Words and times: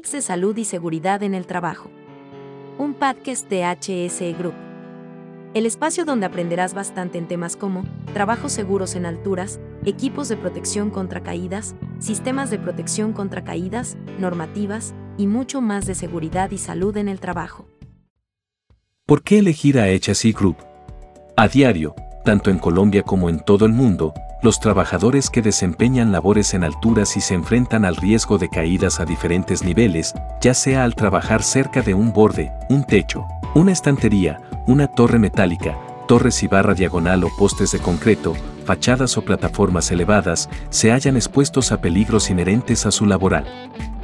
De 0.00 0.22
salud 0.22 0.56
y 0.56 0.64
seguridad 0.64 1.22
en 1.22 1.34
el 1.34 1.46
trabajo. 1.46 1.90
Un 2.78 2.94
podcast 2.94 3.48
de 3.50 3.64
HSE 3.64 4.32
Group. 4.32 4.54
El 5.52 5.66
espacio 5.66 6.06
donde 6.06 6.24
aprenderás 6.24 6.72
bastante 6.72 7.18
en 7.18 7.28
temas 7.28 7.54
como 7.54 7.84
trabajos 8.14 8.50
seguros 8.50 8.96
en 8.96 9.04
alturas, 9.04 9.60
equipos 9.84 10.28
de 10.28 10.38
protección 10.38 10.90
contra 10.90 11.22
caídas, 11.22 11.76
sistemas 11.98 12.50
de 12.50 12.58
protección 12.58 13.12
contra 13.12 13.44
caídas, 13.44 13.98
normativas 14.18 14.94
y 15.18 15.26
mucho 15.26 15.60
más 15.60 15.86
de 15.86 15.94
seguridad 15.94 16.50
y 16.50 16.58
salud 16.58 16.96
en 16.96 17.08
el 17.08 17.20
trabajo. 17.20 17.68
¿Por 19.06 19.22
qué 19.22 19.38
elegir 19.38 19.78
a 19.78 19.86
HSE 19.86 20.32
Group? 20.32 20.56
A 21.36 21.46
diario, 21.46 21.94
tanto 22.24 22.50
en 22.50 22.58
Colombia 22.58 23.02
como 23.02 23.28
en 23.28 23.38
todo 23.44 23.66
el 23.66 23.72
mundo, 23.72 24.14
los 24.42 24.60
trabajadores 24.60 25.28
que 25.28 25.42
desempeñan 25.42 26.12
labores 26.12 26.54
en 26.54 26.64
alturas 26.64 27.16
y 27.16 27.20
se 27.20 27.34
enfrentan 27.34 27.84
al 27.84 27.96
riesgo 27.96 28.38
de 28.38 28.48
caídas 28.48 29.00
a 29.00 29.04
diferentes 29.04 29.62
niveles, 29.62 30.14
ya 30.40 30.54
sea 30.54 30.84
al 30.84 30.94
trabajar 30.94 31.42
cerca 31.42 31.82
de 31.82 31.94
un 31.94 32.12
borde, 32.12 32.52
un 32.68 32.84
techo, 32.84 33.26
una 33.54 33.72
estantería, 33.72 34.40
una 34.66 34.86
torre 34.86 35.18
metálica, 35.18 35.78
torres 36.08 36.42
y 36.42 36.48
barra 36.48 36.74
diagonal 36.74 37.24
o 37.24 37.28
postes 37.38 37.72
de 37.72 37.78
concreto, 37.78 38.34
fachadas 38.64 39.16
o 39.18 39.22
plataformas 39.22 39.90
elevadas, 39.90 40.48
se 40.70 40.90
hallan 40.90 41.16
expuestos 41.16 41.72
a 41.72 41.80
peligros 41.80 42.30
inherentes 42.30 42.86
a 42.86 42.90
su 42.90 43.06
laboral. 43.06 43.46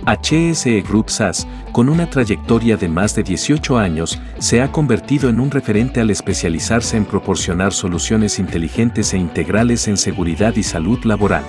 HSE 0.07 0.83
Group 0.83 1.11
SAS, 1.11 1.49
con 1.73 1.89
una 1.89 2.09
trayectoria 2.09 2.77
de 2.77 2.89
más 2.89 3.15
de 3.17 3.25
18 3.25 3.77
años, 3.77 4.21
se 4.39 4.63
ha 4.63 4.71
convertido 4.71 5.29
en 5.29 5.41
un 5.41 5.51
referente 5.51 6.01
al 6.01 6.11
especializarse 6.11 6.97
en 6.97 7.05
proporcionar 7.05 7.73
soluciones 7.73 8.39
inteligentes 8.39 9.13
e 9.15 9.19
integrales 9.19 9.89
en 9.89 9.97
seguridad 9.97 10.55
y 10.55 10.63
salud 10.63 11.03
laboral. 11.05 11.45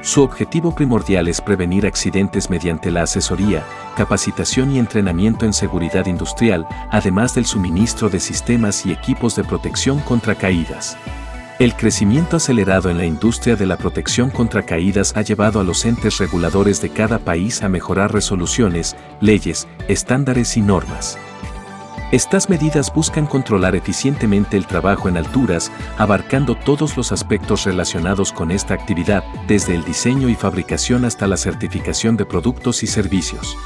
Su 0.00 0.22
objetivo 0.22 0.74
primordial 0.74 1.28
es 1.28 1.40
prevenir 1.40 1.86
accidentes 1.86 2.50
mediante 2.50 2.90
la 2.90 3.02
asesoría, 3.02 3.62
capacitación 3.96 4.72
y 4.72 4.78
entrenamiento 4.78 5.44
en 5.44 5.52
seguridad 5.52 6.06
industrial, 6.06 6.66
además 6.90 7.34
del 7.34 7.46
suministro 7.46 8.08
de 8.08 8.18
sistemas 8.18 8.84
y 8.84 8.90
equipos 8.92 9.36
de 9.36 9.44
protección 9.44 10.00
contra 10.00 10.34
caídas. 10.34 10.96
El 11.62 11.76
crecimiento 11.76 12.38
acelerado 12.38 12.90
en 12.90 12.98
la 12.98 13.06
industria 13.06 13.54
de 13.54 13.66
la 13.66 13.76
protección 13.76 14.30
contra 14.30 14.64
caídas 14.64 15.16
ha 15.16 15.22
llevado 15.22 15.60
a 15.60 15.62
los 15.62 15.84
entes 15.84 16.18
reguladores 16.18 16.82
de 16.82 16.90
cada 16.90 17.20
país 17.20 17.62
a 17.62 17.68
mejorar 17.68 18.12
resoluciones, 18.12 18.96
leyes, 19.20 19.68
estándares 19.86 20.56
y 20.56 20.60
normas. 20.60 21.16
Estas 22.10 22.50
medidas 22.50 22.92
buscan 22.92 23.26
controlar 23.26 23.76
eficientemente 23.76 24.56
el 24.56 24.66
trabajo 24.66 25.08
en 25.08 25.16
alturas, 25.16 25.70
abarcando 25.98 26.56
todos 26.56 26.96
los 26.96 27.12
aspectos 27.12 27.64
relacionados 27.64 28.32
con 28.32 28.50
esta 28.50 28.74
actividad, 28.74 29.22
desde 29.46 29.76
el 29.76 29.84
diseño 29.84 30.28
y 30.28 30.34
fabricación 30.34 31.04
hasta 31.04 31.28
la 31.28 31.36
certificación 31.36 32.16
de 32.16 32.26
productos 32.26 32.82
y 32.82 32.88
servicios. 32.88 33.56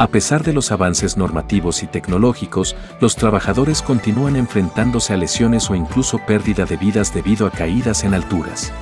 A 0.00 0.06
pesar 0.06 0.42
de 0.42 0.54
los 0.54 0.72
avances 0.72 1.18
normativos 1.18 1.82
y 1.82 1.86
tecnológicos, 1.86 2.74
los 3.02 3.16
trabajadores 3.16 3.82
continúan 3.82 4.34
enfrentándose 4.34 5.12
a 5.12 5.18
lesiones 5.18 5.68
o 5.68 5.74
incluso 5.74 6.24
pérdida 6.24 6.64
de 6.64 6.78
vidas 6.78 7.12
debido 7.12 7.46
a 7.46 7.50
caídas 7.50 8.02
en 8.04 8.14
alturas. 8.14 8.72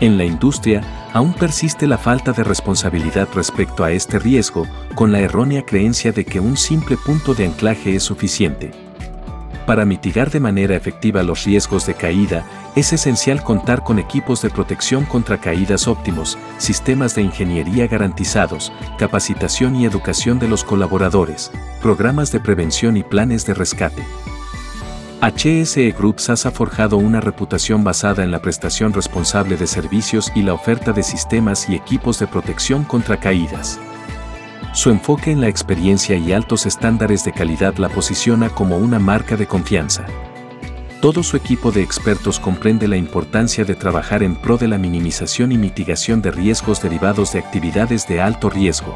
En 0.00 0.16
la 0.16 0.24
industria, 0.24 0.80
aún 1.12 1.34
persiste 1.34 1.86
la 1.86 1.98
falta 1.98 2.32
de 2.32 2.42
responsabilidad 2.42 3.28
respecto 3.34 3.84
a 3.84 3.92
este 3.92 4.18
riesgo, 4.18 4.66
con 4.94 5.12
la 5.12 5.20
errónea 5.20 5.60
creencia 5.60 6.10
de 6.10 6.24
que 6.24 6.40
un 6.40 6.56
simple 6.56 6.96
punto 6.96 7.34
de 7.34 7.44
anclaje 7.44 7.94
es 7.94 8.04
suficiente. 8.04 8.85
Para 9.66 9.84
mitigar 9.84 10.30
de 10.30 10.38
manera 10.38 10.76
efectiva 10.76 11.24
los 11.24 11.42
riesgos 11.44 11.86
de 11.86 11.94
caída, 11.94 12.44
es 12.76 12.92
esencial 12.92 13.42
contar 13.42 13.82
con 13.82 13.98
equipos 13.98 14.40
de 14.40 14.48
protección 14.48 15.04
contra 15.04 15.38
caídas 15.38 15.88
óptimos, 15.88 16.38
sistemas 16.58 17.16
de 17.16 17.22
ingeniería 17.22 17.88
garantizados, 17.88 18.72
capacitación 18.96 19.74
y 19.74 19.84
educación 19.84 20.38
de 20.38 20.46
los 20.46 20.62
colaboradores, 20.62 21.50
programas 21.82 22.30
de 22.30 22.38
prevención 22.38 22.96
y 22.96 23.02
planes 23.02 23.44
de 23.44 23.54
rescate. 23.54 24.04
HSE 25.20 25.90
Group 25.98 26.20
SAS 26.20 26.46
ha 26.46 26.52
forjado 26.52 26.98
una 26.98 27.20
reputación 27.20 27.82
basada 27.82 28.22
en 28.22 28.30
la 28.30 28.40
prestación 28.40 28.92
responsable 28.92 29.56
de 29.56 29.66
servicios 29.66 30.30
y 30.36 30.42
la 30.42 30.54
oferta 30.54 30.92
de 30.92 31.02
sistemas 31.02 31.68
y 31.68 31.74
equipos 31.74 32.20
de 32.20 32.28
protección 32.28 32.84
contra 32.84 33.16
caídas. 33.16 33.80
Su 34.76 34.90
enfoque 34.90 35.30
en 35.30 35.40
la 35.40 35.48
experiencia 35.48 36.16
y 36.16 36.34
altos 36.34 36.66
estándares 36.66 37.24
de 37.24 37.32
calidad 37.32 37.78
la 37.78 37.88
posiciona 37.88 38.50
como 38.50 38.76
una 38.76 38.98
marca 38.98 39.34
de 39.34 39.46
confianza. 39.46 40.04
Todo 41.00 41.22
su 41.22 41.38
equipo 41.38 41.72
de 41.72 41.80
expertos 41.80 42.38
comprende 42.38 42.86
la 42.86 42.98
importancia 42.98 43.64
de 43.64 43.74
trabajar 43.74 44.22
en 44.22 44.36
pro 44.36 44.58
de 44.58 44.68
la 44.68 44.76
minimización 44.76 45.50
y 45.50 45.56
mitigación 45.56 46.20
de 46.20 46.30
riesgos 46.30 46.82
derivados 46.82 47.32
de 47.32 47.38
actividades 47.38 48.06
de 48.06 48.20
alto 48.20 48.50
riesgo. 48.50 48.94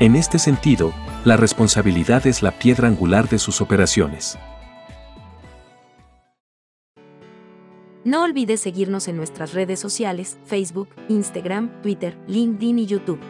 En 0.00 0.16
este 0.16 0.38
sentido, 0.38 0.92
la 1.24 1.38
responsabilidad 1.38 2.26
es 2.26 2.42
la 2.42 2.50
piedra 2.50 2.86
angular 2.86 3.26
de 3.30 3.38
sus 3.38 3.62
operaciones. 3.62 4.38
No 8.04 8.22
olvides 8.22 8.60
seguirnos 8.60 9.08
en 9.08 9.16
nuestras 9.16 9.54
redes 9.54 9.80
sociales, 9.80 10.36
Facebook, 10.44 10.90
Instagram, 11.08 11.70
Twitter, 11.80 12.18
LinkedIn 12.26 12.80
y 12.80 12.86
YouTube. 12.86 13.20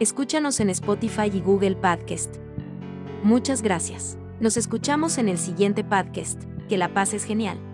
Escúchanos 0.00 0.60
en 0.60 0.70
Spotify 0.70 1.30
y 1.30 1.42
Google 1.42 1.76
Podcast. 1.76 2.36
Muchas 3.22 3.60
gracias. 3.60 4.16
Nos 4.40 4.56
escuchamos 4.56 5.18
en 5.18 5.28
el 5.28 5.36
siguiente 5.36 5.84
podcast. 5.84 6.42
Que 6.70 6.78
la 6.78 6.94
paz 6.94 7.12
es 7.12 7.24
genial. 7.24 7.69